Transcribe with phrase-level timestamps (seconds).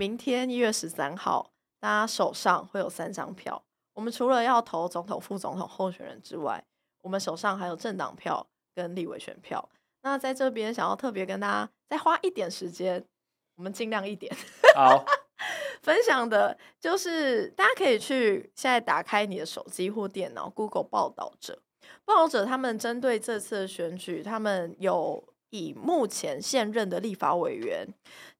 [0.00, 3.62] 明天一月十三号，大家手上会有三张票。
[3.92, 6.64] 我们除了要投总统、副总统候选人之外，
[7.02, 9.68] 我们手上还有政党票跟立委选票。
[10.00, 13.04] 那在这边想要特别跟大家再花一点时间，
[13.56, 14.34] 我们尽量一点。
[14.74, 15.04] 好，
[15.84, 21.60] 分享的就是大家可以去现在打开你的手机或电脑，Google 报道者，
[22.06, 27.86] 报道者他们针对这次的选举，他们有以目前现任的立法委员，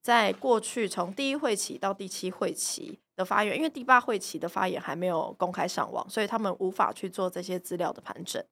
[0.01, 8.43] 在过去从第一会期到第七会期的发言，因为第八会期的发言还没有公开上网，所以他们无法去做这些资料的盘整。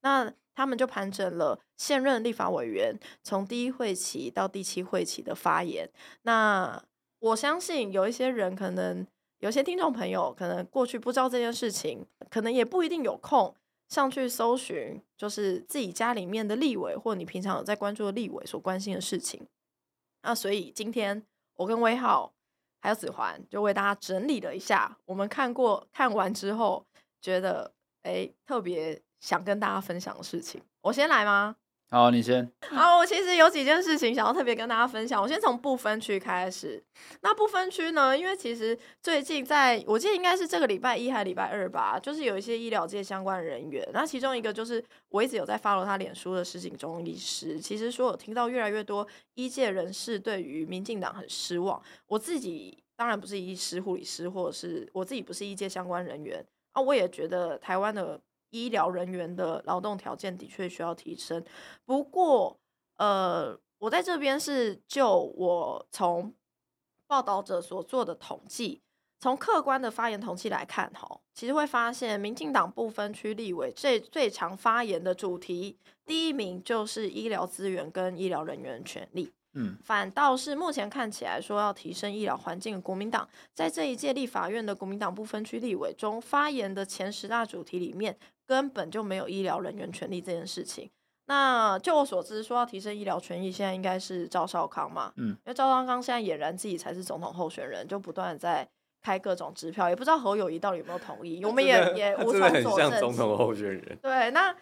[0.00, 5.88] 那他们就盘整了现任立法委员从第一会期到第七会期的发言。
[6.22, 6.82] 那
[7.18, 9.06] 我相信有一些人可能，
[9.40, 13.54] 有些听众朋友可能过去不知道这件事情，可能也不一定有空
[13.88, 19.46] 上去搜寻，就是自己家里面的立委或你平常有在关注的立委所关心的事情。
[20.22, 22.34] 那所以今天我跟威浩
[22.80, 26.84] 还有子桓就为大家整理了一下，我们看过看完之后
[27.20, 30.60] 觉得哎特别想跟大家分享的事情。
[30.82, 31.56] 我先来吗？
[31.88, 32.50] 好，你先。
[32.70, 35.22] 好，我其实有几件事情想要特别跟大家分享。
[35.22, 36.82] 我先从不分区开始。
[37.20, 38.18] 那不分区呢？
[38.18, 43.88] 因为其实最近在我记得应该是这个礼拜一还是礼拜二吧，就是有一些医疗界相关人员。
[43.92, 47.60] 那其中一个就是我一直有在发罗他脸书的石井中医师。
[47.60, 51.80] 其实说我听到越来越多医界人士对于民进党很失望。
[52.08, 58.20] 我自己当然不是医师、护理师，或者是我自己不是医界相关人员啊，我也觉得台湾的。
[58.64, 61.44] 医疗人员的劳动条件的确需要提升，
[61.84, 62.58] 不过，
[62.96, 66.32] 呃，我在这边是就我从
[67.06, 68.80] 报道者所做的统计，
[69.20, 79.32] 从客观的发言统计来看，哈，其实会发现，民进党不分区立委最最常发言的主题，第一名就是医疗资源跟医疗人员权利。
[79.56, 88.16] 嗯，反倒是目前看起来说要提升医疗环境的国民党，在这一届立法院的国民党不分区立委中发言的前十大主题里面。
[88.48, 90.88] 根本就没有医疗人员权利这件事情。
[91.26, 95.12] 那就我所知，说要提升医疗权益，现在应该是赵少康嘛？
[95.16, 98.64] 嗯，因为赵少康现在俨然自己才是总统候选人，就不断的在
[99.02, 101.42] 开各种支票，也不知道侯友谊到底有没有同意。
[101.44, 102.52] 我们也也无从佐证。
[102.52, 103.98] 很像总统候选人。
[104.00, 104.56] 对，那是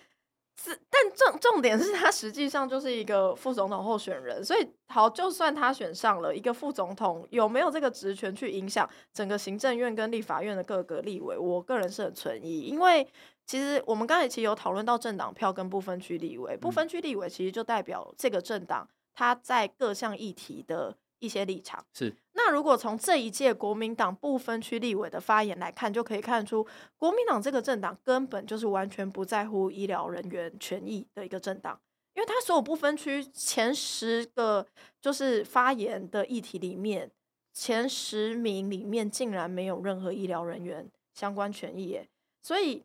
[0.90, 11.36] 但重重点是他实际上就是一个副总统候选人，所以好，就算他选上了一个副总统，有没有这个职权去影响整个行政院跟立法院的各个立委？
[11.36, 13.06] 我个人是很存疑，因为。
[13.46, 21.84] 其实我们刚才其实有讨论到政党票跟不分区立委，不分区立委其实就代表这个政党他在各项议题的一些立场。
[21.92, 22.14] 是。
[22.32, 31.80] 那如果从这一届国民党不分区立委的发言来看，就可以看出国民党这个政党根本就是完全不在乎医疗人员权益的一个政党，
[32.14, 34.66] 因为他所有不分区前十个
[35.00, 37.10] 就是发言的议题里面，
[37.52, 42.08] 前十名里面竟然没有任何医疗人员相关权益耶，
[42.42, 42.84] 所以。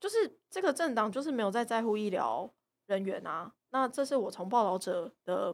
[0.00, 2.48] 就是这个政党就是没有在在乎医疗
[2.86, 5.52] 人员啊，那这是我从报道者的，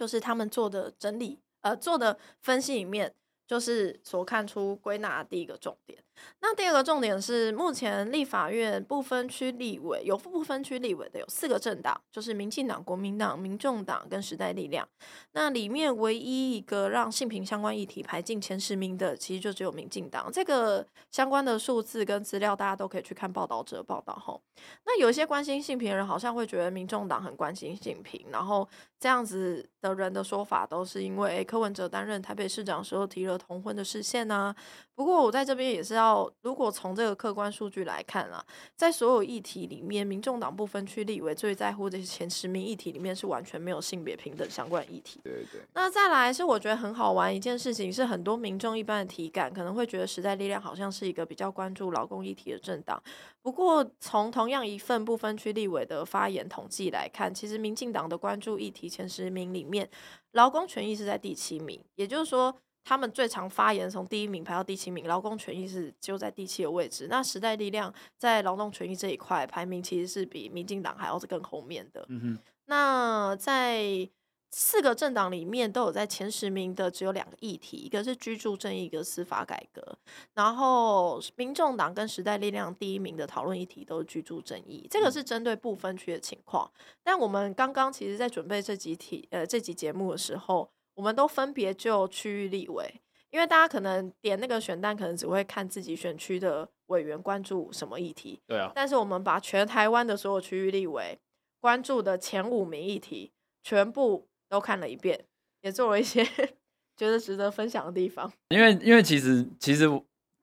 [0.00, 3.14] 就是他们做的整理，呃，做的分析里面。
[3.46, 6.00] 就是所看出归纳的第一个重点。
[6.42, 14.88] 那第二个重点是，目前立法院不分区立委有不分区立委的有四个政党，就是民进党、国民党、民众党跟时代力量。
[15.32, 20.30] 那里面唯一一个让性平相关议题排进前十名的，其实就只有民进党。
[20.32, 24.40] 这个相关的数字跟资料，大家都可以去看报道者报道后。
[24.86, 28.66] 那有一些关心性平的人，好像会觉得民众党很关心性平，然后
[28.98, 33.40] 这样子的人的说法，都是因为柯文哲担任台北市长时候提了。
[33.40, 34.54] 同婚的实现呢？
[34.94, 36.09] 不过我在这边也是要，
[36.42, 38.44] 如果从这个客观数据来看啊，
[38.76, 45.20] 在所有议题里面，民众党不分区立委最在乎的前十名议题里面，是完全没有性别平等相关议题。
[45.24, 45.60] 对对。
[45.74, 53.02] 那再来是我觉得很好玩一件事情，是很多民众一般的体感可能会觉得时代力量好像是一个比较关注劳工议题的政党。
[53.42, 59.88] 不过从同样一份不分区立委的发言统计来看，其实民进党的关注议题前十名里面，
[60.32, 62.54] 劳工权益是在第七名，也就是说。
[62.82, 67.06] 他们最常发言，从第一名排到第七名，劳工权益是就在第七的位置。
[67.08, 72.04] 那时代力量在劳动权益这一块排名其实是比民进党还要是更后面的。
[72.08, 72.38] 嗯哼。
[72.66, 74.08] 那在
[74.50, 79.96] 四个政党里面都有在前十名的只有两个议题，一个是居住正义，一个司法改革。
[80.34, 86.68] 然后民众党跟时代力量第一名的讨论议题都是居住正义，这个是针对部分区的情况。
[87.04, 90.70] 但我们刚刚其实在准备这集题呃这集节目的时候。
[91.00, 93.00] 我们都分别就区域立委，
[93.30, 98.38] 因为大家可能点那个选单，可能只会看自己选区的委员关注什么议题。
[98.46, 98.70] 对啊。
[98.74, 101.18] 但是我们把全台湾的所有区域立委
[101.58, 103.32] 关注的前五名议题
[103.62, 105.24] 全部都看了一遍，
[105.62, 106.22] 也做了一些
[106.94, 108.30] 觉得值得分享的地方？
[108.50, 109.88] 因为因为其实其实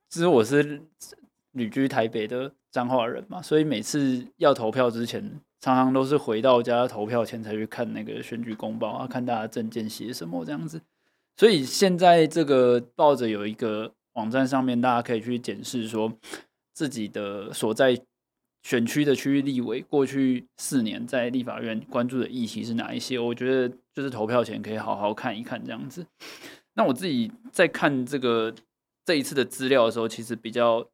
[0.10, 0.82] 其实我是
[1.52, 10.82] 旅居台北的彰化人嘛，所以每次要投票之前，常常都是回到家投票前才去看那个选举公报啊，看大家证件写什么这样子。
[11.36, 16.12] 所以现在这个报着有一个网站上面，大家可以去检视说
[16.74, 18.00] 自己的所在。
[18.64, 23.18] 选区的区域立委过去四年在立法院关注的议题是哪一些？
[23.18, 26.06] 我觉得就是投票前可以好好看一看这样子。
[26.74, 28.54] 那我自己在看这个
[29.06, 30.86] 这一次的资料的时候，其实比较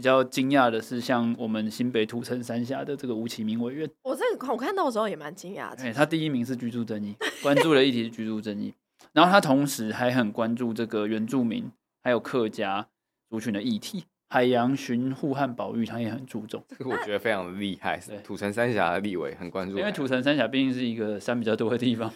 [0.00, 5.82] 比较惊讶的是，像我们新北土城三峡的这个吴启明委员，我在我看到的时候也蛮惊讶的。
[5.82, 8.72] 哎，他第一名是居住争议，关注的议题是居住争议，
[9.12, 11.70] 然后他同时还很关注这个原住民
[12.02, 12.88] 还有客家
[13.28, 14.04] 族群的议题。
[14.32, 16.62] 海洋巡护和保育，他也很注重。
[16.78, 17.98] 这个我觉得非常的厉害。
[17.98, 22.08] 对，土城三峡的立委很关注，因为土城三峡毕竟是一个山比较多的地方。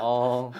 [0.00, 0.50] 哦，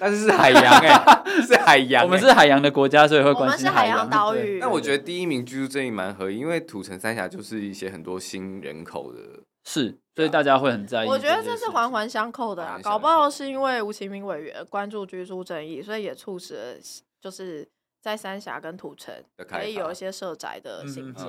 [0.00, 2.04] 但是是海洋哎、欸，是海洋、欸。
[2.04, 4.00] 我们是海洋的国家，所以会关心海洋。
[4.00, 4.58] 我们是海洋岛屿。
[4.58, 9.20] 但我觉得第一名居住正义蛮合理，因为土城三峡就是一些很多新人口的，
[9.64, 11.08] 是，所以大家会很在意。
[11.08, 16.74] 我觉得这是环环相扣的啊，搞不好是因为吴其明委员关注居住正义，所以也促使了
[17.22, 17.68] 就是。
[18.00, 19.12] 在三峡跟土城
[19.48, 21.26] 可以有一些社宅的兴建，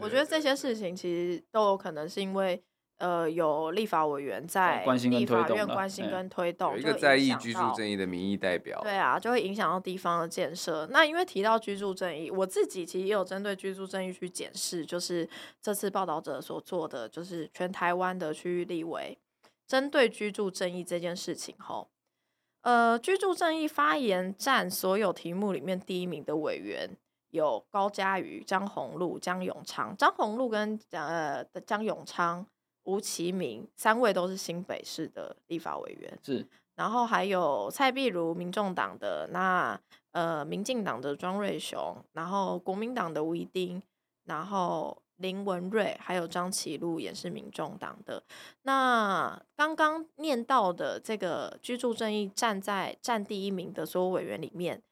[0.00, 2.62] 我觉得这些事情其实都有可能是因为
[2.98, 10.86] 呃有立法委员在立法院关心跟推动，有一个在意居住正义的民意代表，对啊，就会影响到地方的建设。
[10.90, 15.28] 那因为提到居住正义，我自己其实也有针对居住正义去检视，就是
[15.60, 19.18] 这次报道者所做的，就是全台湾的区域立委
[19.66, 21.90] 针对居住正义这件事情后。
[22.64, 26.96] 呃，居住正义发言站所有题目里面第一名的委员
[27.30, 29.94] 有高嘉瑜、张宏禄、江永昌。
[29.96, 32.46] 张宏禄跟呃江永昌、
[32.84, 36.46] 吴其明三位都是新北市的立法委员，是。
[36.74, 39.78] 然后还有蔡壁如，民众党的那
[40.12, 43.82] 呃，民进党的庄瑞雄，然后国民党的吴怡丁，
[44.24, 45.03] 然后。
[45.16, 48.22] 林文瑞还有张启禄也是民众党的。
[48.62, 54.82] 那刚刚念到的这个居住正义站在占第一名的所有委员里面，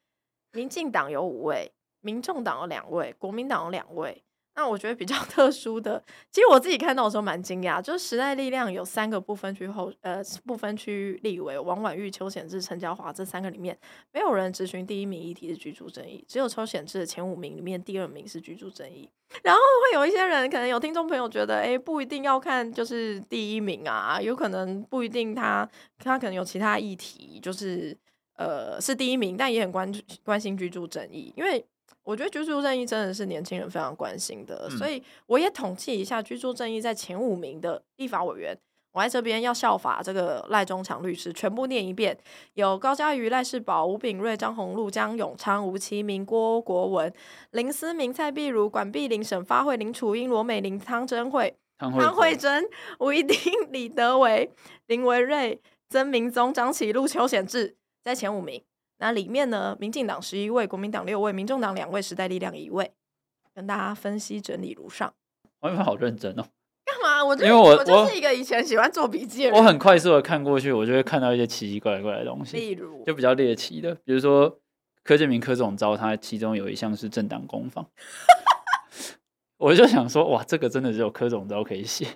[0.53, 4.23] 民进党有五位，民众党有两位，国民党有两位。
[4.55, 13.77] 那我觉得比较 特殊的，其实我自己看到的时候蛮惊讶，就是时代力量有三个不分区后呃不分区立委，王婉諭、邱显志、陈椒华这三个里面，
[14.13, 19.09] 没有人质询第一名议题是居住正义，只有邱显志的前五名里面第二名是居住正义。
[19.43, 25.67] 然后会有一些人，可能有听众朋友觉得，哎，不一定要看就是第一名啊，有可能不一定他
[25.99, 27.97] 他可能有其他议题，就是
[28.37, 29.91] 呃是第一名，但也很关
[30.23, 31.65] 关心居住正义，因为。
[32.03, 38.57] 我觉得居住正义真的是年轻人非常关心的，嗯、所以我也统计一下居住正义在前五名的立法委员，
[38.93, 42.17] 我在这边要效法这个赖中强律师，全部念一遍：
[42.55, 47.13] 有高嘉瑜、赖世宝、吴炳瑞、张宏禄、江永昌、吴其明、郭国文、
[47.53, 52.65] 林思明、蔡碧如、管碧玲、沈发慧、林楚英、罗美玲、汤珍慧、汤惠珍、
[52.99, 53.37] 吴一丁、
[53.71, 54.51] 李德维、
[54.89, 58.63] 林维瑞、曾明宗、张启禄、邱显志，在前五名。
[59.03, 62.93] 那里面呢，民进党十一位，国民党六位，民众党两位，时代力量一位，
[63.53, 65.13] 跟大家分析整理如上。
[65.61, 66.45] 我好认真哦。
[66.85, 67.25] 干嘛？
[67.25, 69.59] 我因为我我就是一个以前喜欢做笔记的人。
[69.59, 74.61] 我很快速的看过去，我就会看到一些奇奇怪怪的东西，例如就比较猎奇的，比如说
[75.03, 77.85] 柯建明柯总招，他其中有一项是政党攻防，
[79.59, 82.07] 我就想说，哇，这个真的只有柯总招可以写。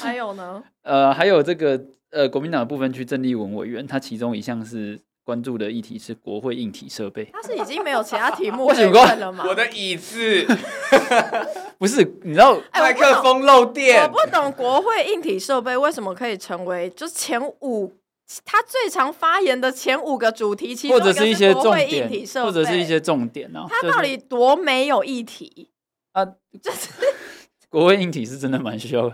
[0.00, 0.62] 还有呢？
[0.82, 5.00] 呃，还有这个呃，国民党的部分区郑丽文委员，他其中一项是。
[5.30, 9.44] 关注的议题是国会硬体设备，他是已经没有其他题目 可以问了吗？
[9.46, 10.44] 我的椅子
[11.78, 17.92] 不是，你知道麦克风漏电，我不懂国会硬体设备为什么可以成为就是前五，
[18.44, 23.64] 他最常发言的前五个主题，其中一个是国会硬体设备，或者是一些重点呢？
[23.70, 25.70] 他到底多没有议题
[26.10, 26.24] 啊？
[26.60, 26.88] 就是
[27.70, 29.12] 国会硬体是真的蛮需要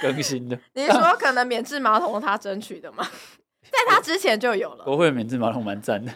[0.00, 0.58] 更新的。
[0.72, 3.06] 你是说可能免治马桶他争取的吗？
[3.72, 4.84] 在他之前就有了。
[4.84, 6.12] 国会免治马桶蛮赞的。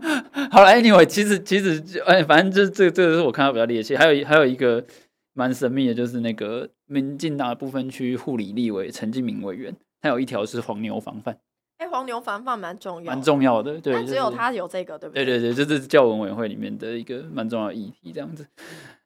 [0.50, 3.96] 好了，Anyway，其实其实哎，反正就这这个是我看到比较猎奇。
[3.96, 4.84] 还有还有一个
[5.32, 11.38] 蛮神秘的，就是那个民进党部分区护理立委陈进明委员，他有一条是黄牛防范。
[11.78, 13.78] 哎、欸，黄牛防范蛮重要，蛮重要的。
[13.80, 15.24] 对，只有他有这个，对不对？
[15.24, 18.46] 对对对，这是教文委会里面的一个蛮重要的议题，这样子。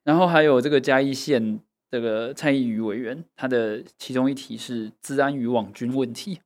[0.05, 1.59] 然后还有这个嘉义县
[1.91, 6.41] 这个蔡易余委员，他的其中一题是治安与网军问题。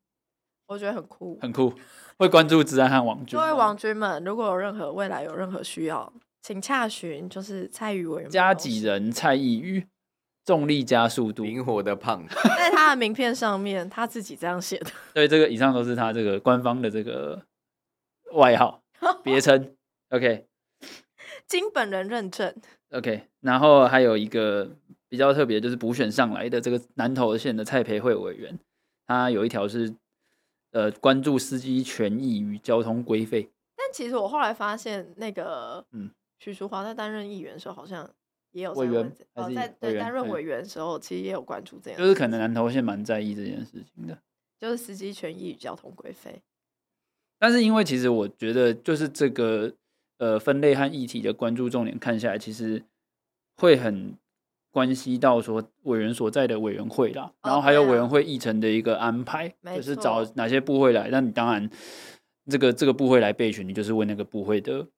[0.67, 1.73] 我觉得很酷，很酷，
[2.19, 3.39] 会关注治安和王军。
[3.39, 8.31] 各位王军们，如果有任何未来有任何需要，请洽询就是蔡宇委员。
[8.31, 9.87] 加几人蔡易余，
[10.45, 12.35] 重力加速度，灵活的胖子。
[12.57, 14.91] 在他的名片上面，他自己这样写的。
[15.13, 17.43] 对，这个以上都是他这个官方的这个
[18.33, 18.83] 外号。
[19.23, 19.75] 别称。
[20.11, 20.47] OK，
[21.47, 22.55] 经本人认证。
[22.93, 24.71] OK，然后还有一个
[25.11, 28.59] 比较特别，就是补选上来的这个南投县的蔡培慧委员，
[29.07, 29.93] 他有一条是
[30.75, 33.49] 呃关注司机权益与交通规费。
[33.75, 38.09] 但其实我后来发现，那个嗯，许淑华在担任议员的时候，好像
[38.51, 44.19] 也有委员，哦，在对担任委员的时候，其实也有关注这样，就是可能南投县蛮在意这件事情的，
[44.61, 46.43] 就是司机权益与交通规费。
[47.39, 49.73] 但是因为其实我觉得，就是这个。
[50.19, 52.85] 呃，分类和议题的关注重点看下来，其实
[53.57, 54.17] 会很
[54.75, 61.09] 关系到说委员所在的委员会啦，然后还有委员会议程的一个安排，就是找哪些部会来。
[61.13, 61.71] 那你当然，
[62.51, 64.89] 这个这个部会来备选，你就是问那个部会的。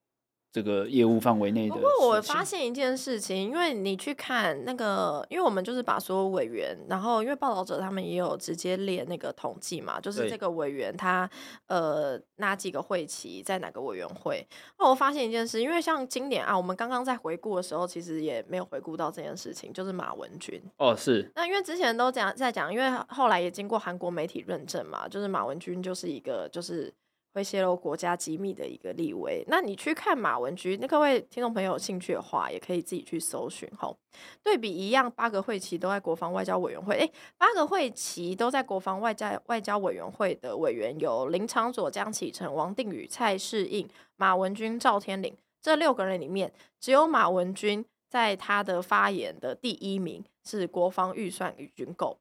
[0.56, 1.74] 这个业务范围内的。
[1.74, 11.28] 不过我发现一件事情，因为你去看那个，因为我们就是把所有委员，然后因为报道者他们也有直接列那个统计嘛，就是这个委员他
[11.66, 14.46] 呃哪几个会期在哪个委员会。
[14.78, 21.30] 那我发现一件事，因为像今年啊，我们刚刚在回顾的时候，其实也没有回顾到这件事情，就是马文君哦，是。
[21.34, 26.90] 那因为之前都讲在讲，因为后来也经过韩国媒体认证嘛，就是马文君就是一个就是。
[27.36, 33.94] 会泄露国家机密的一个立威，那你去看马文君，那各位听众朋友有兴趣的话，也可以自己去搜寻吼。
[34.42, 46.50] 对比一样，八个会期都在国防外交委员会，诶，八个会期都在国防外交外交委员会的委员有林昌佐、江启臣、王定宇、蔡适应、马文君、赵天麟这六个人里面，
[46.80, 52.16] 只有马文君在他的发言的第一名是国防预算与军购。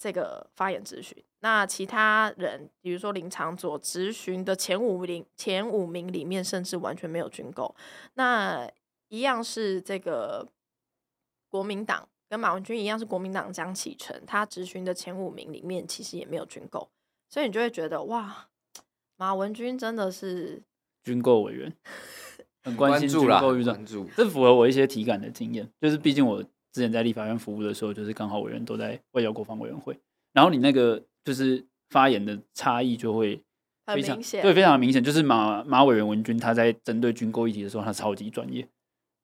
[0.00, 7.76] 这个发言咨询，那其他人，比如说林长佐咨询的前五名，前五名里面甚至完全没有军购。
[8.14, 8.66] 那
[9.08, 10.48] 一样是这个
[11.50, 16.88] 国民党跟马文君一样是国民党江启臣，他咨询的前五名里面其实也没有军购，
[17.28, 18.48] 所以你就会觉得哇，
[19.16, 20.62] 马文君真的是
[21.04, 21.76] 军购委员，
[22.64, 26.42] 很关心军购预算，这符合我一些体感的经验，就是毕竟我。
[26.72, 29.98] 之前在立法院服务的时候，就是刚好委员都在外交国防委员会，
[30.32, 33.42] 然后你那个就是发言的差异就会
[33.86, 35.02] 非常对，非常明显。
[35.02, 38.66] 就是马马委员文君他在针对军购议题的时候，他超级专业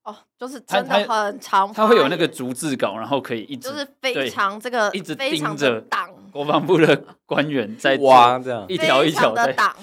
[0.02, 9.76] 哦，就是真的很长，他会有那个逐字稿，然后可以一直就是非常这个一直盯着党国防部的官员在挖这样一条一条的党。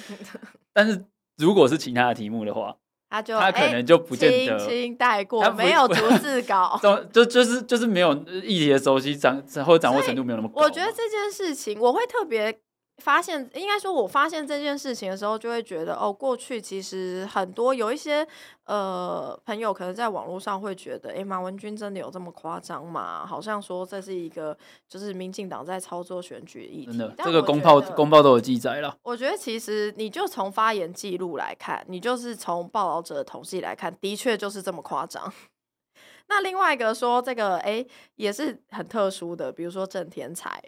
[0.74, 1.06] 但是
[1.38, 2.76] 如果是其他的题目的话。
[3.14, 6.80] 他就他可能就不见得轻轻带过，没有逐 字稿，
[7.14, 8.12] 就就是就是没有
[8.44, 10.64] 议题的熟悉掌或掌握程度没有那么高。
[10.64, 12.58] 我觉得这件事情我会特别。
[12.98, 18.26] 发现应该说，我发现这件事情的时候，就会觉得哦，过去其实很多有一些
[18.66, 23.26] 呃朋友可能在网络上会觉得，哎，马文君真的有这么夸张吗？
[23.26, 24.56] 好像说这是一个
[24.88, 26.98] 就是民进党在操作选举议题。
[26.98, 28.96] 真的，这个公报公报都有记载了。
[29.02, 35.34] 我觉得其实你就从发言记录来看，你就是从报道者的统计来看，的确就是这么夸张。
[36.30, 37.84] 那另外一个说这个，哎，
[38.16, 40.64] 也是很特殊的，比如说郑天才。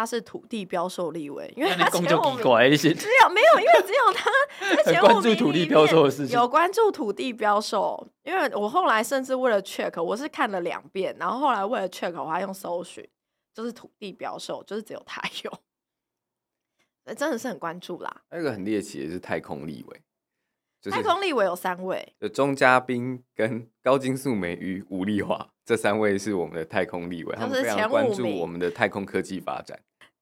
[0.00, 4.30] 他是土地标售立委，因为他前五名只有没有，因为只有他
[4.82, 8.08] 在前五名里面有关注土地标售。
[8.22, 13.06] 因为我后来甚至为了 check，我是看了两遍，然后后来为了 check，我还用搜寻，
[13.52, 18.22] 就是土地标售，就是只有他有，真的是很关注啦。
[18.30, 20.00] 还有一个很猎奇的是太空立委，
[20.80, 25.50] 就是、太空立委有三位，就钟嘉宾跟高金素梅与吴丽华。
[25.62, 29.78] 这三位是我们的太空立委，他们非常关注我们的太空科技发展。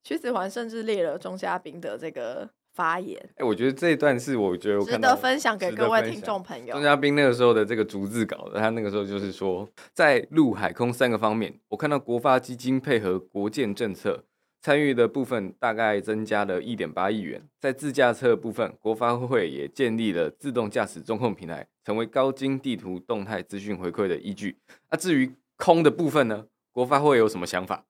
[0.09, 3.23] 徐子环甚至列了钟嘉宾的这个发言。
[3.37, 6.73] 哎，我觉得这一段是我觉得我值得分享给各位听众朋友。
[6.73, 14.25] 钟嘉宾那个时候的这个逐字稿，他那个时候就是说，在陆海空三个方面，我看到国发基金配合国建政策
[14.63, 17.47] 参与的部分大概增加了一点八亿元。
[17.61, 21.69] 在自驾车部分，国发会也建立了自动驾驶中控平台。
[21.85, 24.57] 成为高精地图动态资讯回馈的依据。
[24.91, 26.47] 那、啊、至于空的部分呢？
[26.73, 27.85] 国发会有什么想法？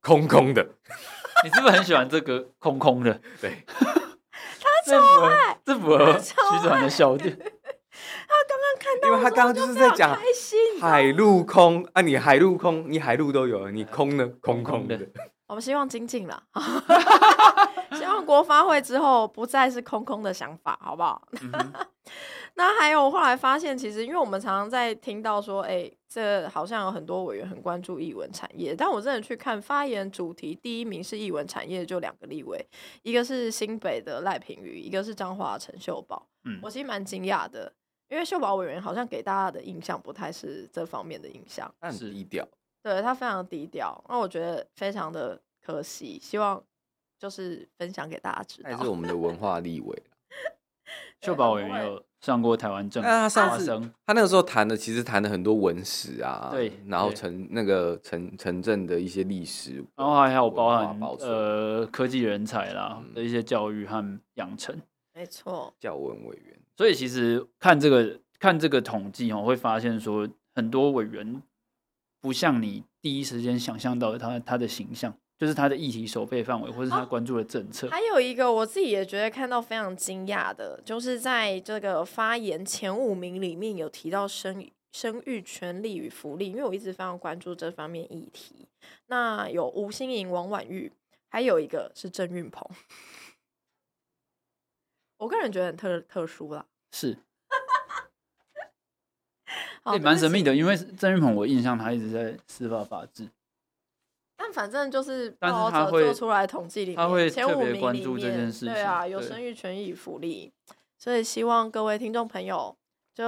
[0.00, 0.66] 空空的。
[1.44, 3.20] 你是不是很喜欢这个空空的？
[3.40, 7.36] 对，他超爱，这符合徐子涵的笑点。
[8.32, 10.18] 他刚刚看到，因为他刚刚就是在讲
[10.80, 14.26] 海陆空啊，你海陆空，你海陆都有，你空呢？
[14.40, 14.98] 空空的。
[15.46, 16.42] 我们希望精进了，
[17.98, 21.22] 希望国发会之后不再是空空的想法，好不好？
[21.40, 21.72] 嗯
[22.54, 32.62] 那还有，后来发现，其实因为我们常常在听到说，哎、欸，这好像有很多委员很关注译文产业，但我真的去看发言主题，第一名是译文产业，就两个立委，
[33.02, 36.28] 一个是新北的赖品妤，一个是彰化的陈秀宝。
[36.44, 37.72] 嗯，我其实蛮惊讶的，
[38.10, 42.10] 因为秀宝委员好像给大家的印象不太是这方面的印象，但是。
[42.10, 42.46] 低调，
[42.82, 46.62] 对，他非常低调，那我觉得非常的可惜，希望
[47.22, 50.02] 就是分享给大家知道，还是我们的文化立委，
[51.22, 52.04] 秀宝委员有。
[52.22, 64.80] 上过台湾政他上次生他那个时候谈的其实谈了很多文史啊，对，然后城那个城城镇的一些历史，然后还有包含包呃科技人才啦、嗯、的一些教育和养成，
[65.12, 66.56] 没错，教文委员。
[66.76, 71.42] 所以其实看这个看这个统计哦，会发现说很多委员
[72.20, 75.12] 不像你第一时间想象到的他他的形象。
[75.42, 77.90] 就是他的议题守备范围，或是他关注的政策。
[77.90, 88.68] 还有一个我自己也觉得看到非常惊讶的，就是在这个发言前五名里面有提到生生育权利与福利，因为我一直非常关注这方面议题。
[89.08, 90.92] 那有吴欣盈、王婉玉，
[91.28, 92.64] 还有一个是郑运鹏。
[95.16, 97.18] 我个人觉得很特特殊啦， 是，
[99.92, 103.28] 也蛮神秘的，因为郑运鹏我印象他一直在司法法制。
[104.52, 108.72] 但反正就是报导者做出来统计里面，他会前五名关注这件事情。
[108.72, 110.52] 对啊，有生育权益福利，
[110.98, 112.76] 所以希望各位听众朋友，
[113.14, 113.24] 就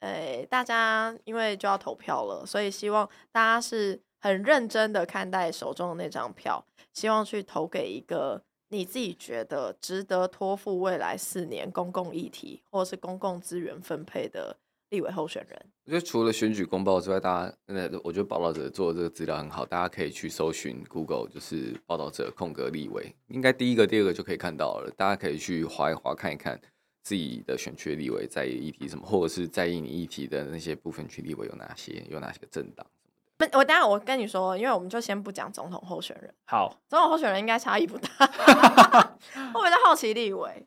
[0.00, 14.56] 诶、欸，大家因为就要投票了，所以希望大家是很认真的看待手中的那张票，希望去投给一个你自己觉得值得托付未来四年公共议题或者是公共资源分配的
[14.90, 15.60] 立委候选人。
[15.84, 24.90] 我觉得除了选举公报之外，大家那我觉得报道者做的这个资料很好，大家可以去搜寻 Google，就是报道者空格立委，应该第一个、第二个就可以看到了。
[24.96, 26.60] 大家可以去划一划看一看
[27.02, 33.58] 自己的选区立委在意议题什么，或者是在意你议题的那些部分区立委有哪些，有哪些个政党什么的。
[33.58, 36.34] 我等下我跟你说，因为我们就先不讲总统候选人。
[36.46, 38.08] 好，总统候选人应该差异不大。
[39.54, 40.66] 我比较好奇立委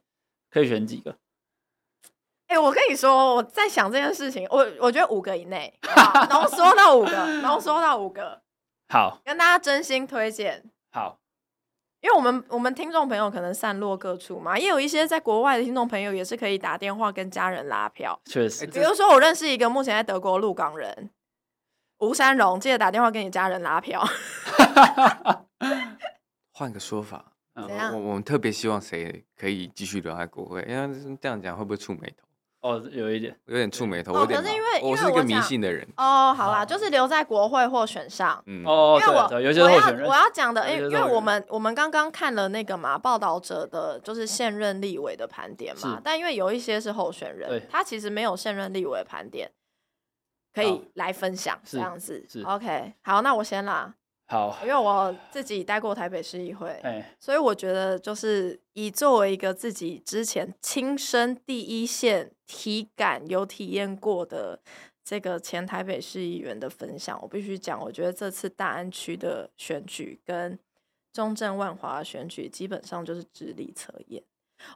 [0.49, 1.17] 可以选几个？
[2.49, 5.71] 哎、欸，我跟你说，我在想这件事情，我我觉得五个以内，
[6.31, 8.41] 浓缩到五个，浓缩到五个，
[8.87, 10.63] 好，跟大家真心推荐。
[10.91, 11.19] 好，
[12.01, 18.19] 因为我们我们听众朋友可能散落各处嘛，也有一些在国外的听众朋友也是可以打电话跟家人拉票。
[18.25, 21.11] 确实，比如说我认识一个目前在德国鹿港人
[21.99, 24.03] 吴山荣，记得打电话跟你家人拉票。
[26.53, 32.27] 换个说法，我我们特别希望谁可以继续留在国会，因为这样讲会不会触霉头？
[32.61, 34.13] 哦，有一点，有点触霉头。
[34.13, 35.87] 哦，可是因为我是一个迷信的人。
[35.95, 38.43] 哦，好啦，就是留在国会或选上。
[38.47, 49.49] 嗯，哦，因为我对，有些候选人我要讲的，因为因为我们我们刚刚看了那个嘛，报道者的就是现任立委的盘点嘛，但因为有一些是候选人，他其实没有现任立委盘点，
[50.53, 52.27] 可以来分享这样子。
[52.43, 53.93] OK，好，那我先啦。
[54.31, 56.79] 好，因为我自己待过台北市议会，
[57.19, 64.59] 所以我觉得就是以作为一个自己之前亲身第一线体感有体验过的
[65.03, 70.59] 这个前台北市议员的分享，我必须讲，我觉得这次大安区的选举跟
[71.11, 74.21] 中正万华的选举基本上就是智力测验。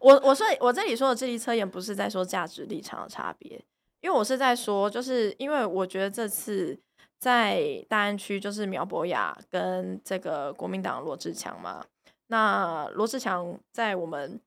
[0.01, 3.63] 我我说我这里说的智力测验不是在说价值立场的差别，
[4.01, 6.75] 因为我是在说，就是因为我觉得这次。
[7.23, 11.85] 在大安区就是苗博雅跟这个国民党罗志强嘛，
[12.27, 14.37] 那罗志强在我们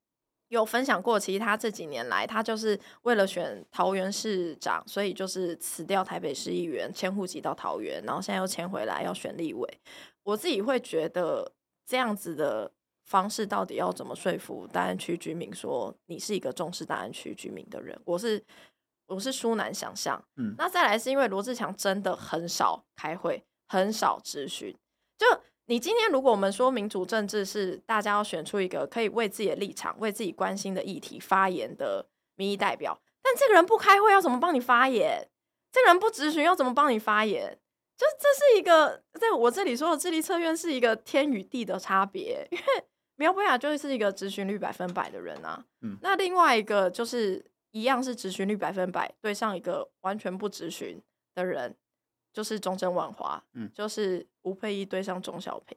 [0.49, 9.81] 有分享过，其实他这几年来，他就是为了选桃园市长，所以就是辞掉台北市议员，迁户籍到桃园，然后现在又迁回来要选立委。
[10.23, 11.51] 我自己会觉得
[11.87, 12.71] 这样子的
[13.07, 17.99] 方式，到底要怎么说服大安区居民说你是一个重视大安区居民的人？
[18.05, 18.45] 我是。
[19.09, 24.77] 我是殊难想象，嗯，那再来是因为罗志强真的很少开会，很少咨询。
[25.17, 25.27] 就
[25.67, 35.29] 你今天，如果我们说民主政治是大家要选出一个可以为自己的立场、为自己关心的议题发言的民意代表，但这个人不开会要怎么帮你发言？
[35.71, 37.59] 这个人不咨询要怎么帮你发言？
[37.97, 42.65] 就这是一个在我这里说的智力测验是一个天与地的差别，因为
[43.15, 47.45] 苗博雅就是一个咨询率百分百的人啊，嗯，那另外一个就是。
[47.77, 50.99] 一样是质询率百分百，对上一个完全不质询
[51.35, 51.77] 的人，
[52.33, 55.77] 就是中正万华，嗯，就是吴佩仪对上钟小平，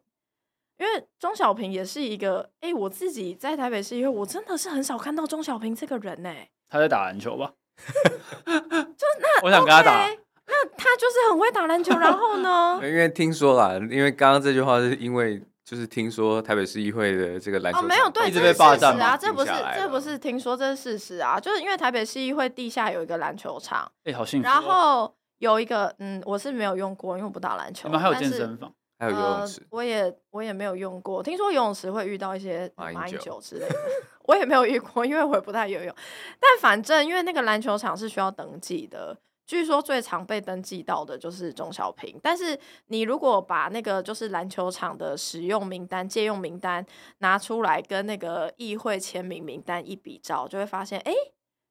[0.77, 6.49] 因为钟小平也是一个，哎、欸，我自己在台北市因为，我真的是很少看到钟小平这个人呢、欸。
[6.69, 7.53] 他在打篮球吧？
[8.45, 12.79] 就那我想跟他打，okay, 那他就是很会打篮球，然后呢？
[12.87, 15.43] 因为听说啦，因为刚刚这句话是因为。
[15.69, 24.49] 就是听说台北市议会的这个篮球、哦、没有对，一直被霸占啊，这不是这不是听说，这是事实啊，就是因为台北市议会地下有一个篮球场，哎、欸，好幸福、哦。
[24.49, 27.87] 然后有一个，嗯，我是没有用过，因为我不打篮球。
[27.87, 31.21] 你们还有健身房，还有游泳池，呃、我也我也没有用过。
[31.21, 33.75] 听说游泳池会遇到一些马英九之类的，
[34.25, 35.95] 我也没有遇过，因为我也不太游泳。
[36.39, 39.15] 但反正因为那个篮球场是需要登记的。
[39.49, 46.85] 据说最常被登记到的就是钟小平，但是你如果把那个就是篮球场的使用名单、借用名单
[47.17, 51.11] 拿出来跟那个议会签名名单一比照，就会发现，哎，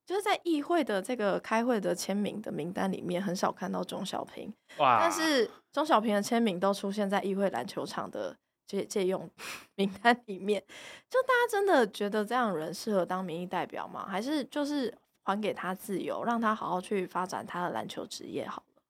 [0.04, 4.52] 就是在议会的这个开会的签名的名单里面，很少看到钟小平。
[4.78, 4.98] 哇！
[5.00, 8.36] 但是钟小平的签名都出现在议会篮球场的
[8.66, 9.30] 借借用
[9.76, 10.60] 名单里面。
[11.08, 14.04] 就大家真的觉得这样人适合当民意代表吗？
[14.08, 14.92] 还是就是
[15.28, 18.82] 还给他自由，让他好好去发展他的篮球职业好了？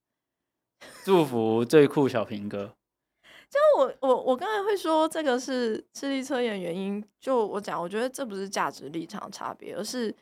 [1.05, 2.73] 祝福最酷小平哥。
[3.51, 10.15] 就我我我刚才会说这个是智力测验原因，就我讲，我觉得这不是价值立场差别，而是。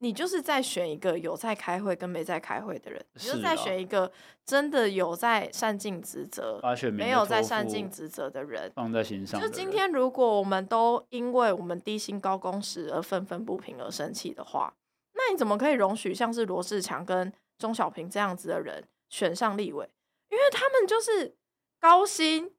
[0.00, 4.12] 你就是在选一个有在开会跟没在开会的人，你就是在选一个
[4.44, 6.60] 真的有在善尽职责，
[6.92, 9.40] 没有在善尽职责的人放在心上。
[9.40, 14.85] 就今天，如果我们都因为我们低薪高工时而愤愤不平而生气的话，那
[15.30, 19.88] 你怎么可以容许像是罗志强跟钟小平这样子的人选上立委？
[20.30, 21.36] 因为他们就是
[21.80, 22.52] 高薪。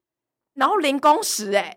[0.54, 1.76] 然后零工时哎，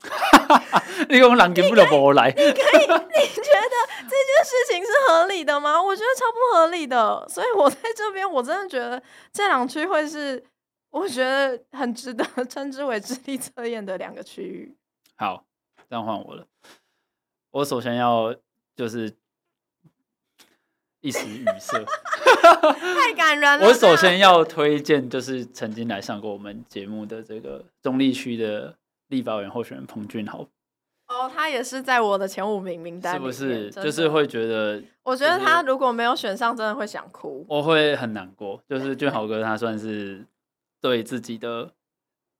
[1.07, 5.79] 你讲人根本就不来，你可以，你觉得这件事情是合理的吗？
[5.79, 8.99] 我觉得超不合理的，所以我在这边我真的觉得
[9.31, 10.43] 这两区会是
[10.89, 14.75] 我觉得很值得称之为智力测验的两个区域。
[15.15, 15.45] 好，
[15.87, 16.47] 这样换我了。
[17.51, 18.35] 我首先要
[18.75, 19.15] 就是
[21.01, 21.83] 一时语塞，
[22.79, 23.67] 太感人了。
[23.67, 28.75] 我首先要推荐，就是曾经来上过我们节目的这个中立区的
[29.07, 30.47] 立法委员候选人彭俊豪。
[31.07, 33.69] 哦，他也是在我的前五名名单，是不是？
[33.71, 37.45] 就是会觉得，我觉得他如果没有选上，真的会想哭。
[37.49, 38.61] 我会很难过。
[38.69, 40.25] 就是俊豪哥，他算是
[40.79, 41.73] 对自己的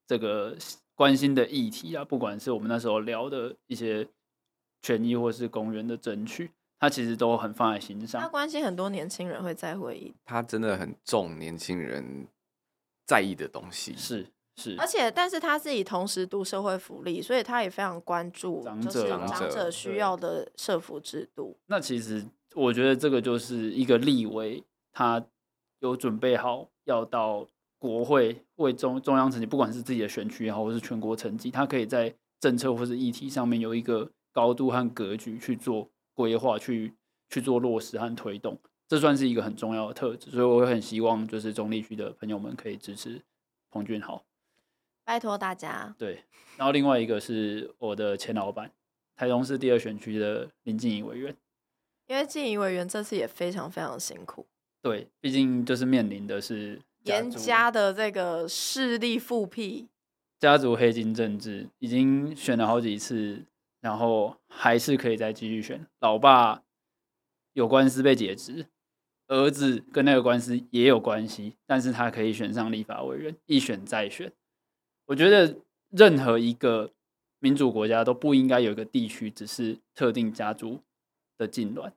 [0.08, 0.56] 这个
[0.96, 4.08] 关心的议题啊，不管是我们那时候聊的一些
[4.82, 6.52] 权益，或是公园的争取。
[6.82, 12.28] 他其实都很放在心上，他关心很多年轻人会在会议，他真的很重年轻人
[13.06, 21.56] 在意的东西，是是，而且但是他自己同时度社会福利，所以他也非常关注长者长者需要的社福制度。
[21.68, 25.24] 那其实我觉得这个就是一个立委，他
[25.82, 35.88] 有准备好要到国会为中中央层级，不管是自己的选区也好，或是全国层级，他可以在政策或是议题上面有一个高度和格局去做。
[36.22, 36.94] 规划去
[37.32, 43.20] 去做落实和推动，这算是一个很重要的特质，所以我会很希望就是中立区的朋友们可以支持
[43.72, 44.24] 彭俊豪，
[45.04, 45.96] 拜托大家。
[45.98, 46.24] 对，
[46.58, 48.72] 然后另外一个是我的前老板，
[49.16, 51.36] 台中市第二选区的林静怡委员，
[52.06, 54.46] 因为静怡委员这次也非常非常辛苦，
[54.84, 59.88] 对，毕竟就是面临的是严家的这个势力复辟，
[60.40, 63.44] 家族黑金政治，已经选了好几次。
[63.82, 66.62] 然后还是可以再继续选，老爸
[67.54, 68.68] 有官司被解职，
[69.28, 74.32] 儿子跟那个官司也有关系，但是他可以选上立法委员，一选再选。
[75.08, 75.58] 我觉得
[75.90, 76.94] 任何一个
[77.40, 80.80] 民主国家都不应该有一个地区只是特定家族
[81.36, 81.92] 的禁乱。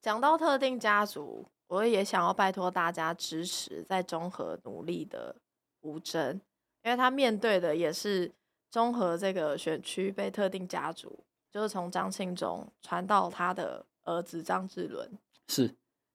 [0.00, 5.36] 讲到特定家族，我也想要拜托大家支持在中和努力的
[5.82, 6.40] 吴峥，
[6.82, 8.32] 因为他面对的也是。
[8.70, 15.10] 中和这个选区被特定家族，就是从张庆忠传到他的儿子张志伦，
[15.48, 15.74] 是，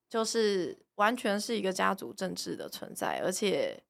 [0.10, 3.84] 就是完全是一个家族政治的存在，而且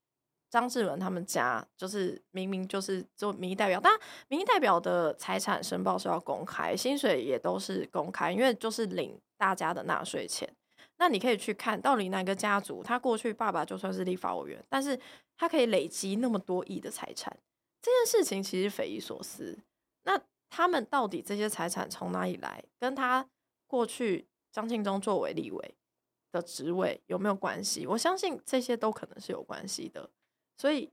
[0.49, 3.93] 张志伦他们家就是明明就是做民意代表，但
[4.27, 10.49] 民意代表的财产申报是要公开，薪水也都是公开，因为就是领大家的纳税钱。
[10.97, 14.97] 那你可以去看到底哪个家族，他过去爸爸就算是立法委员，但是
[15.37, 17.35] 他可以累积那么多亿的财产。
[17.85, 19.59] 这件事情其实匪夷所思。
[20.05, 20.19] 那
[20.49, 22.63] 他们到底这些财产从哪里来？
[22.79, 23.29] 跟他
[23.67, 25.75] 过去张庆忠作为立委
[26.31, 27.85] 的职位有没有关系？
[27.85, 30.09] 我相信这些都可能是有关系的。
[30.57, 30.91] 所以，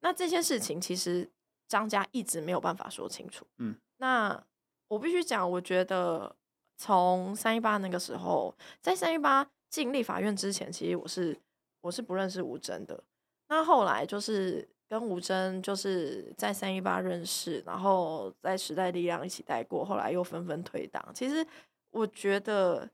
[0.00, 1.30] 那这些事情其实
[1.68, 3.46] 张家一直没有办法说清楚。
[3.58, 4.42] 嗯，那
[4.88, 6.34] 我必须讲，我觉得
[6.78, 11.38] 从三一八那个时候，在三一八进立法院之前，其实我是
[11.82, 13.04] 我是不认识吴峥的。
[13.48, 14.66] 那后来就是。
[14.90, 21.00] 跟吴峥就是在三一八认识，然后在时代力量一起待过，后来又纷纷退党。
[21.14, 21.46] 其实
[21.90, 22.90] 我觉得，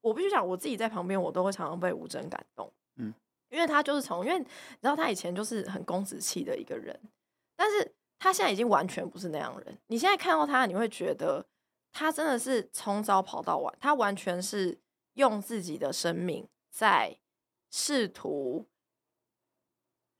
[0.00, 2.72] 我必须讲，我自己在旁边，我都会常常被吴峥感动。
[2.96, 3.12] 嗯，
[3.50, 6.98] 因为他就是从，因为你知道他以前就是很公子气的一个人，
[7.54, 9.78] 但是他现在已经完全不是那样人。
[9.88, 11.44] 你现在看到他，你会觉得
[11.92, 14.78] 他真的是从早跑到晚，他完全是
[15.12, 17.18] 用自己的生命在
[17.70, 18.64] 试图。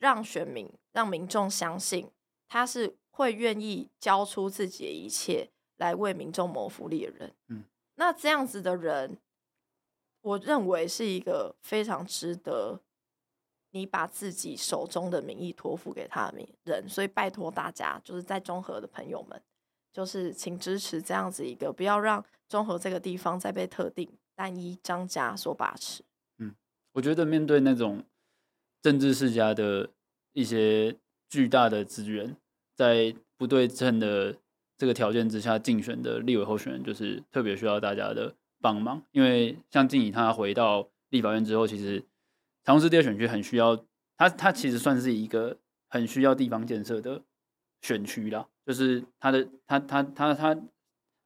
[0.00, 2.10] 让选民、让民众相信
[2.48, 7.32] 他是会愿意交出自己的一切来为民众谋福利的人。
[7.46, 7.62] 嗯，
[7.94, 9.18] 那这样子的人，
[10.22, 12.80] 我认为是一个非常值得
[13.70, 16.88] 你把自己手中的民意托付给他的人。
[16.88, 19.40] 所以拜托大家，就是在中和的朋友们，
[19.92, 26.02] 就是请支持这样子一个，不要让中和这个地方再被特定单一张家所把持。
[26.38, 26.54] 嗯，
[26.92, 28.02] 我觉得面对那种
[28.82, 29.90] 政治世家的
[30.32, 30.96] 一些
[31.28, 32.36] 巨大的资源，
[32.74, 34.36] 在不对称的
[34.76, 39.02] 这个条件之下竞选的立委候选人，就是特别需要大家的帮忙。
[39.12, 42.00] 因为像静怡他回到立法院之后，其实
[42.64, 43.84] 台中市第二选区很需要
[44.16, 47.22] 他，他其实算是一个很需要地方建设的
[47.82, 48.48] 选区啦。
[48.66, 50.56] 就是他的他他他他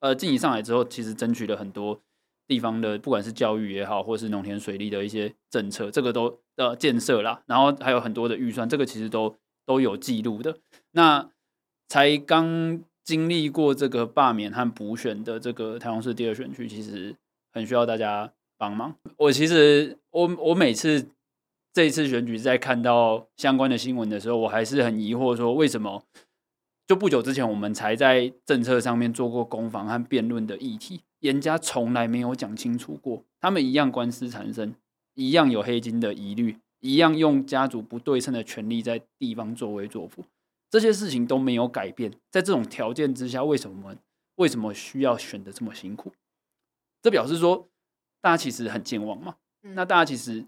[0.01, 2.03] 呃，静怡上来之后，其实争取了很多
[2.47, 7.43] 地方的，不管是教育也好，或是农田水利的一些政策，这个都呃建设啦。
[7.47, 10.59] 然后还有很多的预算，这个其实都都有记录的。
[10.93, 11.31] 那
[11.89, 17.15] 才刚经历过这个罢免和补选的这个台中市第二选区，其实
[17.53, 18.97] 很需要大家帮忙。
[19.17, 21.09] 我其实我我每次
[21.73, 26.03] 这一次选举在看到相关的新闻的时候，我还是很疑惑，说为什么
[26.87, 34.75] 就不久之前我们才在政策上面做过攻防和辩论的议题，颜家从来没有讲清楚过，他们一样官司缠身，
[35.15, 40.23] 一样有黑金的疑虑，一样用家族不对称的权利在地方作威作福。
[40.69, 43.97] 这些事情都没有改变，在这种条件之下，为什么
[44.35, 46.13] 为什么需要选得这么辛苦？
[47.01, 47.71] 这表示说，
[48.21, 49.37] 大家其实很健忘嘛。
[49.63, 50.45] 那大家其实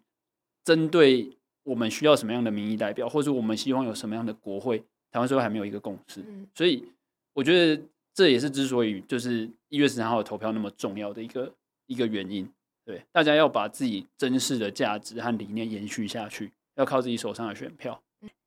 [0.63, 6.23] 针对我们需要什么样的民意代表，或者我们希望有什么样的国会，台湾社会还没有一个共识。
[6.55, 6.85] 所以，
[7.33, 7.83] 我觉得
[8.17, 11.53] 这也是之所以就是一月十三号的投票那么重要的一个
[11.85, 12.51] 一个原因。
[12.87, 18.01] 对，大家要把自己真实的价值和理念延续下去，要靠自己手上的选票。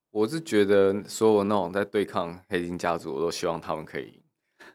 [0.10, 4.20] 我是觉得所有那种在对抗黑金家族，我都希望他们可以，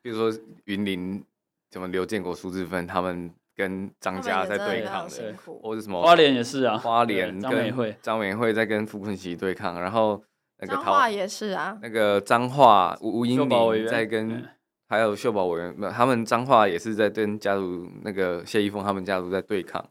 [0.01, 1.25] 比如说云林
[1.73, 10.23] 什么刘建国、苏志芬，他们跟张家在对抗的，或者什么花莲也是啊，花莲张美惠、张美惠在跟傅昆奇对抗，然后
[10.59, 14.47] 那个彰化也是啊，那个彰化吴吴英玲在跟
[14.89, 19.85] 还有秀宝委员，他们彰化也是在跟家族那个谢依峰他们家族在对抗。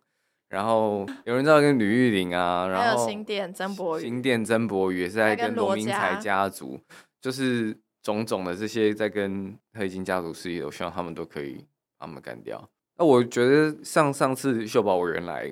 [0.49, 6.79] 然后有人知道跟吕玉玲啊，然后新店曾博宇，新店曾博宇也是在跟罗明才家族，
[7.19, 11.65] 就是种种的这些在跟黑金家族势力，我希望他们都可以
[11.97, 12.69] 把他们干掉。
[12.99, 15.51] 那我觉得上上次秀宝委员来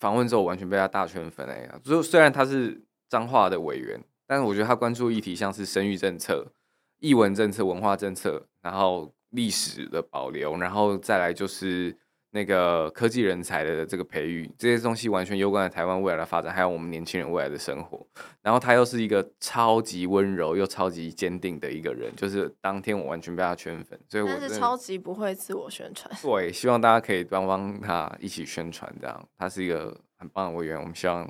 [0.00, 1.78] 访问之后，完全被他大圈粉哎呀！
[1.84, 2.80] 就虽然他是
[3.10, 6.46] 彰化的委员，但是我觉得他关注议题像是生育政策、
[7.00, 11.96] 艺文政策、文化政策，然后历史的保留，然后再来就是。
[12.30, 18.06] 那个科技人才的这个培育，这些东西完全攸关了台湾未来的发展，还有我们年轻人未来的生活。
[18.42, 26.14] 然后他又是一个超级温柔又超级坚定的一个人，就是当天我完全被他圈粉，所以我是超级不会自我宣传。
[26.20, 31.26] 对，希望大家可以帮帮他一起宣传，这样他是一个很棒的委员，我们希望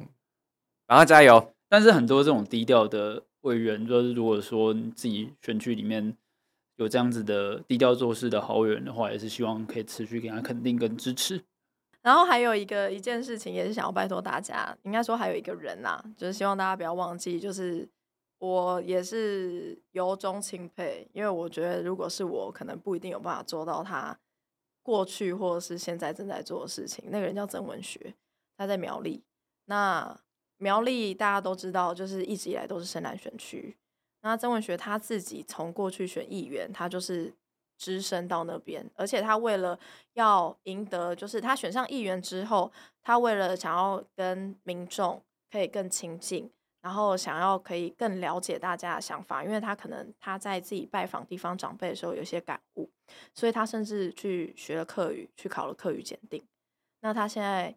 [0.88, 1.54] 然后加油。
[1.68, 6.16] 但是很多这种低调的委员，就是如果说你自己选区里面。
[6.78, 11.42] 有这样子的低调做事的好委员的话，也是希望可以持续给他肯定跟支持。
[12.02, 17.88] 然后还有一个一件事情，也是想要拜托大家，应该说还有一个人呐、就是希望大家不要忘记，就是
[18.38, 24.16] 我也是由衷钦佩，因为我觉得如果是我，可能不一定有办法做到他
[24.80, 27.06] 过去或者是现在正在做的事情。
[27.08, 28.14] 那个人叫曾文学，
[28.56, 29.24] 他在苗栗。
[29.64, 30.16] 那
[30.58, 33.76] 苗栗大家都知道，就是一直以来都是深蓝选区。
[34.20, 37.32] 那曾文学他自己从过去选议员，他就是
[37.78, 39.78] 只身到那边，而且他为了
[40.14, 42.70] 要赢得，就是他选上议员之后，
[43.02, 46.50] 他为了想要跟民众可以更亲近，
[46.82, 52.90] 然后想要可以更了解大家的想法，因为他可能他在自己拜访地方长辈的时候有些感悟，
[53.32, 56.44] 所以他甚至去学了客语，去考了客语检定。
[57.00, 57.72] 那他现在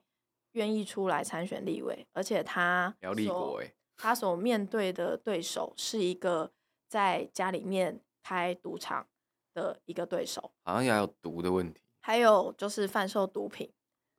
[0.53, 3.61] 愿意出来参选立委，而且他要立国
[3.97, 6.51] 他所面对的对手是一个
[6.87, 9.07] 在家里面开赌场
[9.53, 13.71] 的一个对手，好像也有毒的问题，还有就是贩售毒品。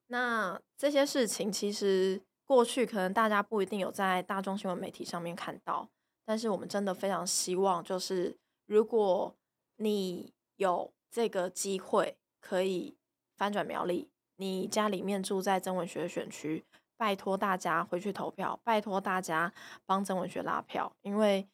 [0.07, 5.89] 那这些事情其实过去可能大家不一定有在大众新闻媒体上面看到，
[6.25, 9.35] 但是我们真的非常希望，就是如果
[9.77, 12.97] 你有这个机会可以
[13.37, 14.12] 翻转苗栗，
[14.43, 16.65] 你家里面住在曾文学选区。
[16.99, 19.53] 拜托大家回去投票，拜托大家
[19.85, 21.45] 帮曾文学拉票，因为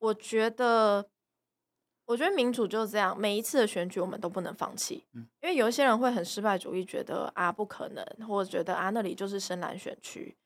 [0.00, 1.08] 我觉得，
[2.06, 5.04] 我觉得民主就是这样，每一次的选举我们都不能放弃。
[5.12, 10.36] 因为有一些人会很失败主义，觉得啊不可能，或者觉得啊那里就是深蓝选区。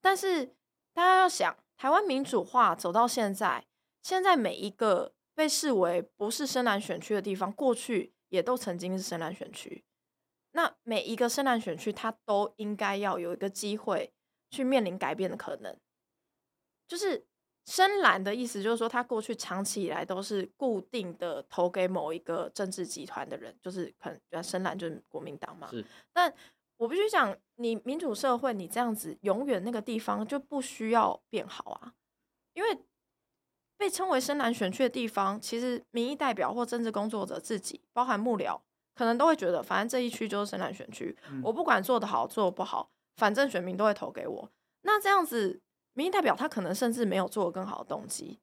[0.00, 0.46] 但是
[0.94, 3.64] 大家要想，台湾民主化走到现在，
[4.04, 9.82] 现在每一个被视为不是深蓝选区的地方，过去也都曾经是深蓝选区。
[10.58, 14.12] 那每一个深蓝选区，它都应该要有一个机会
[14.50, 15.78] 去面临改变的可能。
[16.88, 17.24] 就是
[17.64, 25.70] 深蓝的意思，就是说，他过去长期以来都是固定的投给某一个政治集团的人，就是可能深蓝就是国民党嘛。
[26.12, 26.34] 但
[26.76, 31.94] 我必须讲，你民主社会，你这样子永远那个地方就不需要变好啊，
[32.54, 32.78] 因为
[33.76, 38.60] 被称为深蓝选区的地方，其实民意代表或政治工作者自己，包含幕僚，
[38.98, 44.50] 可能都会觉得，反正这一区就是深蓝选区，嗯、我不管做得好做得不好，反正选民都会投给我。
[44.82, 45.60] 那这样子，
[45.92, 48.40] 民意代表他可能甚至没有做得更好的动机。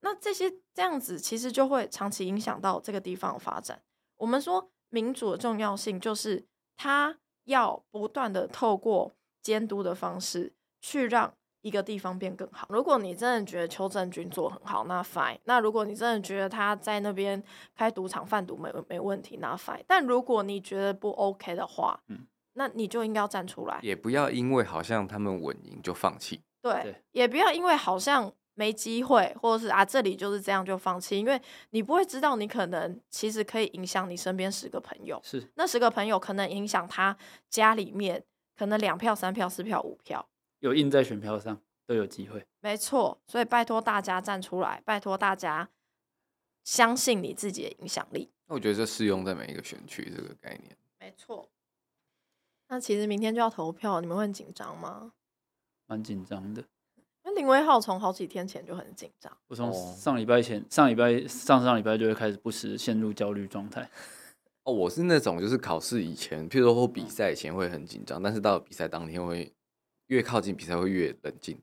[0.00, 3.82] 那这些这样子，其实就会长期影响到这个地方的发展。
[4.18, 11.34] 我们说民主的重要性，就是它要不断的透过监督的方式，去让
[11.64, 12.66] 一个地方变更好。
[12.70, 15.38] 如果你真的觉得邱正军做很好，那 fine。
[15.44, 17.42] 那如果你真的觉得他在那边
[17.74, 19.82] 开赌场贩毒没没问题，那 fine。
[19.86, 23.80] 但如果你觉得不 OK 的话，嗯，那你就应该要站出来。
[23.82, 26.42] 也不要因为好像他们稳赢就放弃。
[26.62, 28.32] 对，对也不要因为好像。
[28.56, 37.16] 没机会，或者是啊，这里就是这样就放弃，因为你不会知道，你可能其实可以影响你身边十个朋友，是那十个朋友可能影响他
[37.50, 38.22] 家里面
[38.56, 40.24] 可能两票、三票、四票、五票，
[40.64, 42.42] 有印在选票上都有机会。
[42.60, 45.68] 没错，所以拜托大家站出来，拜托大家
[46.64, 48.30] 相信你自己的影响力。
[48.46, 50.74] 那我觉得这适用在每一个选区这个概念。
[50.98, 51.50] 没错。
[52.68, 55.12] 那其实明天就要投票，你们会很紧张吗？
[55.86, 56.64] 蛮紧张的。
[57.24, 63.86] 那林威浩从好几天前就很紧张，我从上礼拜前、上礼拜、上上礼拜就会开始不时陷入焦虑状态。
[64.62, 69.52] 哦，我是那种就是考试以前，譬如说或比赛以前会很紧张，但是到比赛当天会
[70.06, 71.58] 越靠近比赛会越冷静。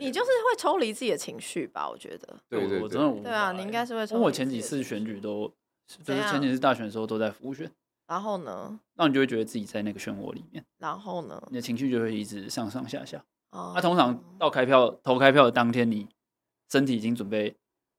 [0.00, 1.88] 你就是会抽离自己的情绪吧？
[1.88, 2.40] 我觉得。
[2.48, 4.18] 对对对，我真的对啊，你应该是会抽。
[4.18, 5.52] 我前几次选举都，
[5.86, 7.70] 就是前几次大选的时候都在辅选。
[8.06, 8.80] 然后呢？
[8.94, 10.64] 那你就会觉得自己在那个漩涡里面。
[10.78, 11.42] 然后呢？
[11.50, 13.22] 你的情绪就会一直上上下下。
[13.50, 16.08] 他、啊、通常到开票投开票的当天，你
[16.70, 17.54] 身体已经准备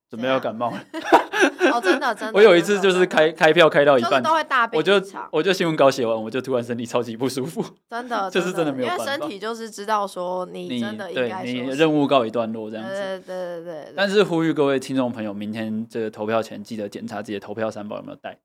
[0.09, 0.83] 准备要感冒了。
[1.71, 2.34] 哦，真的真的。
[2.38, 4.78] 我有一次就是开开票开到一半，都会大病。
[4.78, 4.93] 我就
[5.32, 7.63] 我就新闻稿写完，我就突然身体超级不舒服。
[7.89, 9.04] 真的， 就是真的没有办法。
[9.04, 12.93] 因为身体就是知道说你真的应该你，对你任务告一段落这样子。
[12.93, 13.93] 对对对对，对。
[13.95, 18.39] 但是呼吁各位听众朋友，明天这个投票前记得检查自己的投票三宝有没有带。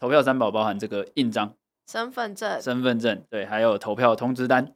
[0.00, 1.54] 投票三宝包含这个印章、
[1.90, 4.72] 身份证、身份证，对，还有投票通知单。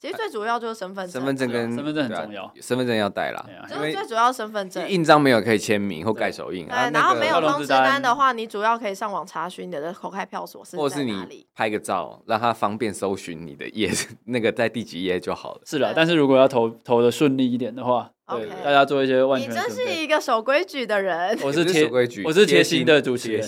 [0.00, 3.46] 其实最主要就是身份证，身份证跟身份证很重要，身份证要带啦。
[3.70, 6.66] 因为最主要身份证印章没有可以签名或盖手印。
[6.66, 13.90] 对，然后没有通知单的话，你主要可以上网查询你的口开票所是在哪里，或是你拍个照，让他方便搜寻你的页，
[14.26, 15.62] 那个在第几页就好了。
[15.64, 19.50] 是啦，但是如果要投投的顺利一点的话，对，大家做一些万全。
[19.50, 23.42] 你真是一个守规矩的人，我是贴规矩，我是贴心的主持人。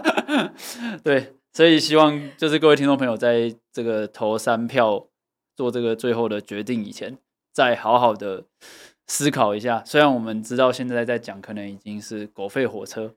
[1.04, 5.06] 对，所以希望就是各位听众朋友在这个投三票。
[5.56, 7.18] 做这个最后的决定以前，
[7.52, 8.44] 再好好的
[9.06, 9.82] 思考一下。
[9.84, 13.14] 虽然我们知道现在在讲，可能已经是狗吠火车。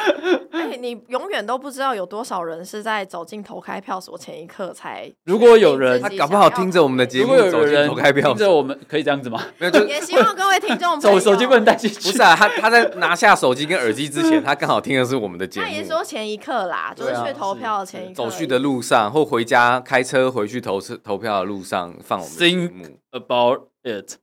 [0.80, 5.12] 你永远都不知道有多少人是在走进投开票所前一刻才。
[5.24, 9.42] 如果有人，他搞不好听着我们的节目走进投开票所，听着我们可以这样子吗？
[9.58, 11.96] 没有，就也希望各位听众手手机不能带进去。
[11.96, 15.66] 不是啊，他他在拿下手机跟耳机之前，他刚好听的是我们的节目。
[15.66, 22.68] 他也说前一刻啦，就是去投票的前一刻，走去的路上或回家开车回去投投票的路上放我们的节目。
[22.84, 24.16] Think about it，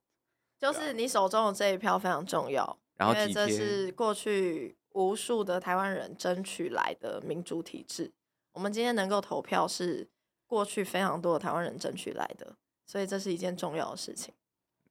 [0.59, 4.76] 就是你手中的这一票非常重要，然后因为这是过去。
[4.97, 8.11] 无数的台湾人争取来的民主体制，
[8.53, 10.09] 我们今天能够投票是
[10.47, 12.55] 过去非常多的台湾人争取来的，
[12.87, 14.33] 所以这是一件重要的事情。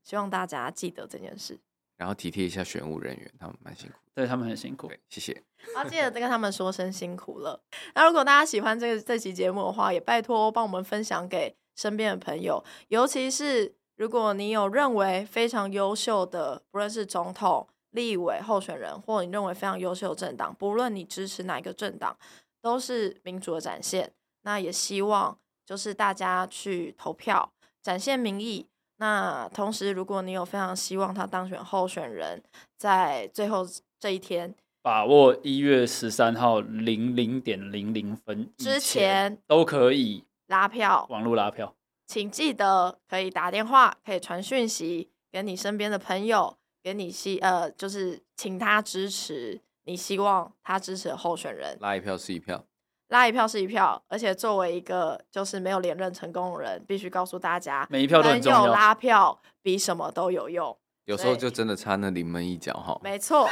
[0.05, 1.59] 希望大家记得这件事，
[1.97, 4.89] 然后体贴一下选务人员，他们蛮辛苦，对他们很辛苦。
[5.09, 5.43] 谢谢。
[5.75, 7.61] 好，记得跟他们说声辛苦了。
[7.97, 17.69] 那如果大家喜欢这个这期节目的话，也拜托帮我们分享给身边的朋友，尤其是如果你有认为非常优秀的，不论是总统。
[17.97, 22.17] 立委候选人，或你认为非常优秀的政党，不论你支持哪一个政党，
[22.63, 24.13] 都是民主的展现。
[24.43, 27.51] 那也希望就是大家去投票，
[27.83, 28.67] 展现民意。
[28.99, 32.43] 那同时，如果你有非常希望他当选候选人，
[32.79, 33.67] 在最后
[33.99, 41.75] 这一天，把握一月十三号零零点零零分之前都可以拉票，网络拉票，
[42.07, 46.57] 请记得可以打电话，可以传讯息给你身边的朋友。
[46.87, 52.65] 给你希呃，就是请他支持你希望他支持的候选人，拉一票是一票，
[53.09, 54.01] 拉一票是一票。
[54.07, 60.79] 而且作为一个就是没有连任成功的人，必须告诉大家，每一票都很重要，拉票比什么都有用。
[61.07, 62.97] 有时候就真的差那临门一脚哈。
[63.03, 63.49] 没错，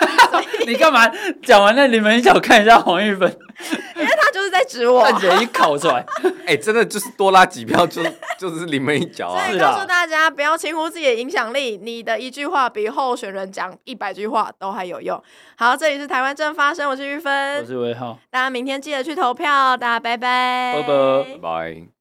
[0.68, 1.00] 你干嘛
[1.42, 3.36] 讲完那临门一脚看一下黄玉芬？
[4.54, 6.06] 在指我，蛋姐一烤出来，
[6.46, 8.00] 哎、欸，真的就是多拉几票就
[8.38, 9.46] 就是临门一脚啊！
[9.46, 15.20] 所以告诉大家，不要轻忽自己的影响力，你的一句话比候选人讲一百句话都还有用。
[15.56, 21.94] 好，这里是台湾正发生，我是玉芬，我是魏浩，大家明天记得去投票，大家拜拜，拜拜，拜拜。